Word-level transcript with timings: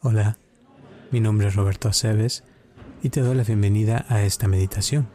Hola, 0.00 0.38
mi 1.10 1.18
nombre 1.18 1.48
es 1.48 1.56
Roberto 1.56 1.88
Aceves 1.88 2.44
y 3.02 3.08
te 3.08 3.20
doy 3.20 3.34
la 3.34 3.42
bienvenida 3.42 4.06
a 4.08 4.22
esta 4.22 4.46
meditación. 4.46 5.08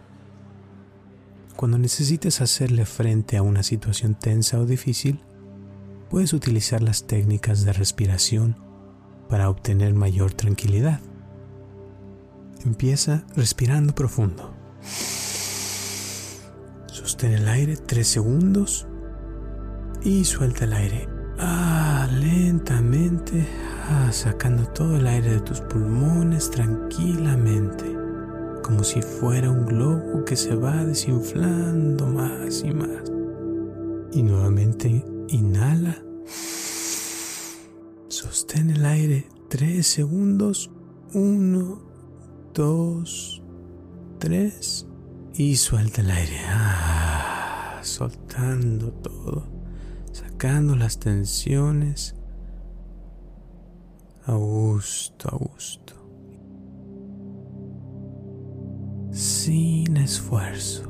Cuando 1.55 1.77
necesites 1.77 2.41
hacerle 2.41 2.85
frente 2.85 3.37
a 3.37 3.43
una 3.43 3.63
situación 3.63 4.13
tensa 4.13 4.59
o 4.59 4.65
difícil, 4.65 5.21
puedes 6.09 6.33
utilizar 6.33 6.83
las 6.83 7.07
técnicas 7.07 7.63
de 7.63 7.71
respiración 7.71 8.57
para 9.29 9.49
obtener 9.49 9.93
mayor 9.93 10.33
tranquilidad. 10.33 10.99
Empieza 12.65 13.23
respirando 13.37 13.95
profundo. 13.95 14.53
Sostén 16.87 17.31
el 17.31 17.47
aire 17.47 17.77
3 17.77 18.05
segundos 18.05 18.85
y 20.03 20.25
suelta 20.25 20.65
el 20.65 20.73
aire. 20.73 21.07
Ah, 21.39 22.09
lentamente 22.11 23.47
sacando 24.11 24.67
todo 24.67 24.97
el 24.97 25.07
aire 25.07 25.31
de 25.31 25.39
tus 25.41 25.61
pulmones 25.61 26.49
tranquilamente, 26.51 27.85
como 28.63 28.83
si 28.83 29.01
fuera 29.01 29.49
un 29.49 29.65
globo 29.65 30.23
que 30.25 30.35
se 30.35 30.55
va 30.55 30.85
desinflando 30.85 32.07
más 32.07 32.63
y 32.63 32.71
más. 32.71 33.11
Y 34.11 34.23
nuevamente 34.23 35.03
inhala. 35.29 35.97
Sostén 38.07 38.69
el 38.69 38.85
aire 38.85 39.27
tres 39.49 39.87
segundos. 39.87 40.71
Uno, 41.13 41.81
dos, 42.53 43.43
tres. 44.19 44.87
Y 45.33 45.55
suelta 45.55 46.01
el 46.01 46.11
aire. 46.11 46.37
Ah, 46.47 47.79
soltando 47.81 48.91
todo. 48.91 49.47
Sacando 50.11 50.75
las 50.75 50.99
tensiones 50.99 52.15
a 54.25 54.33
gusto, 54.35 55.29
a 55.29 55.37
gusto, 55.37 55.93
sin 59.11 59.97
esfuerzo. 59.97 60.89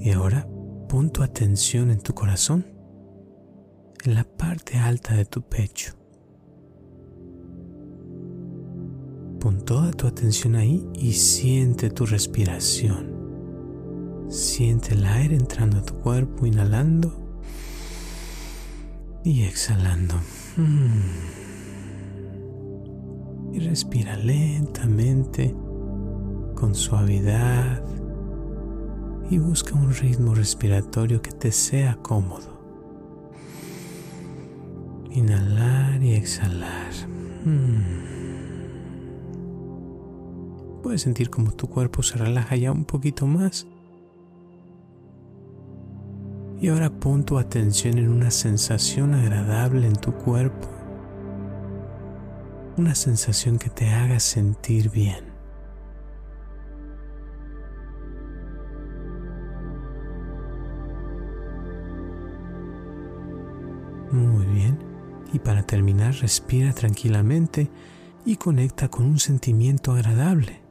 Y 0.00 0.10
ahora 0.12 0.48
pon 0.88 1.10
tu 1.10 1.22
atención 1.22 1.90
en 1.90 2.00
tu 2.00 2.14
corazón, 2.14 2.66
en 4.04 4.14
la 4.14 4.24
parte 4.24 4.78
alta 4.78 5.14
de 5.14 5.24
tu 5.24 5.42
pecho. 5.42 5.94
Pon 9.40 9.64
toda 9.64 9.90
tu 9.92 10.06
atención 10.06 10.56
ahí 10.56 10.86
y 10.94 11.12
siente 11.12 11.90
tu 11.90 12.06
respiración. 12.06 13.12
Siente 14.28 14.94
el 14.94 15.04
aire 15.04 15.36
entrando 15.36 15.78
a 15.78 15.82
tu 15.82 15.94
cuerpo, 15.96 16.46
inhalando 16.46 17.23
y 19.24 19.42
exhalando. 19.44 20.14
Y 23.52 23.58
respira 23.58 24.16
lentamente, 24.16 25.54
con 26.54 26.74
suavidad, 26.74 27.82
y 29.30 29.38
busca 29.38 29.74
un 29.74 29.92
ritmo 29.94 30.34
respiratorio 30.34 31.22
que 31.22 31.32
te 31.32 31.50
sea 31.50 31.96
cómodo. 31.96 32.60
Inhalar 35.10 36.02
y 36.02 36.14
exhalar. 36.14 36.92
Puedes 40.82 41.02
sentir 41.02 41.30
como 41.30 41.52
tu 41.52 41.68
cuerpo 41.68 42.02
se 42.02 42.18
relaja 42.18 42.56
ya 42.56 42.70
un 42.70 42.84
poquito 42.84 43.26
más 43.26 43.66
y 46.60 46.68
ahora 46.68 46.90
pon 46.90 47.24
tu 47.24 47.38
atención 47.38 47.98
en 47.98 48.08
una 48.08 48.30
sensación 48.30 49.14
agradable 49.14 49.86
en 49.86 49.96
tu 49.96 50.12
cuerpo. 50.12 50.68
Una 52.76 52.94
sensación 52.94 53.58
que 53.58 53.70
te 53.70 53.88
haga 53.88 54.18
sentir 54.20 54.90
bien. 54.90 55.34
Muy 64.10 64.46
bien. 64.46 64.78
Y 65.32 65.40
para 65.40 65.64
terminar, 65.64 66.14
respira 66.14 66.72
tranquilamente 66.72 67.70
y 68.24 68.36
conecta 68.36 68.88
con 68.88 69.06
un 69.06 69.18
sentimiento 69.18 69.92
agradable. 69.92 70.62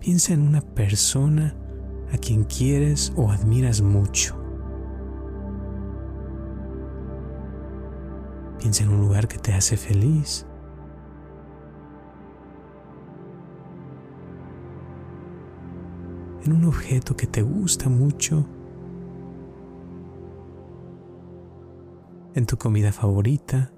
Piensa 0.00 0.34
en 0.34 0.42
una 0.42 0.60
persona 0.60 1.54
a 2.12 2.18
quien 2.18 2.44
quieres 2.44 3.12
o 3.16 3.30
admiras 3.30 3.80
mucho. 3.80 4.41
Piensa 8.62 8.84
en 8.84 8.90
un 8.90 9.00
lugar 9.00 9.26
que 9.26 9.38
te 9.38 9.52
hace 9.52 9.76
feliz. 9.76 10.46
En 16.44 16.52
un 16.52 16.66
objeto 16.66 17.16
que 17.16 17.26
te 17.26 17.42
gusta 17.42 17.88
mucho. 17.88 18.46
En 22.36 22.46
tu 22.46 22.56
comida 22.56 22.92
favorita. 22.92 23.72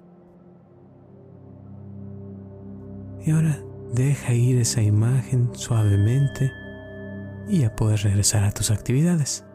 Y 3.25 3.31
ahora 3.31 3.57
deja 3.91 4.33
ir 4.35 4.59
esa 4.59 4.83
imagen 4.83 5.49
suavemente 5.53 6.51
y 7.47 7.61
ya 7.61 7.75
puedes 7.75 8.03
regresar 8.03 8.43
a 8.43 8.51
tus 8.51 8.69
actividades. 8.69 9.45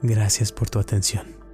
Gracias 0.00 0.52
por 0.52 0.70
tu 0.70 0.78
atención. 0.78 1.45